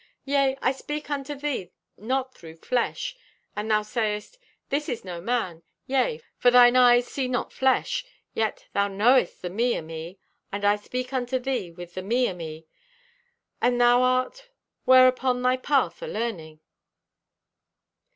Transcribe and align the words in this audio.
"Yea, 0.25 0.57
I 0.63 0.71
speak 0.71 1.11
unto 1.11 1.35
thee 1.35 1.71
not 1.95 2.33
through 2.33 2.55
flesh, 2.55 3.15
and 3.55 3.69
thou 3.69 3.83
sayest: 3.83 4.39
This 4.69 4.89
is 4.89 5.05
no 5.05 5.21
man, 5.21 5.61
yea, 5.85 6.21
for 6.39 6.49
thine 6.49 6.75
eyes 6.75 7.05
see 7.05 7.27
not 7.27 7.53
flesh, 7.53 8.03
yet 8.33 8.65
thou 8.73 8.87
knowest 8.87 9.43
the 9.43 9.49
me 9.51 9.77
o' 9.77 9.83
me, 9.83 10.17
and 10.51 10.65
I 10.65 10.75
speak 10.77 11.13
unto 11.13 11.37
thee 11.37 11.69
with 11.71 11.93
the 11.93 12.01
me 12.01 12.27
o' 12.27 12.33
me. 12.33 12.65
And 13.61 13.79
thou 13.79 14.01
art 14.01 14.49
where 14.85 15.07
upon 15.07 15.43
thy 15.43 15.55
path 15.55 16.01
o' 16.01 16.07
learning!" 16.07 16.61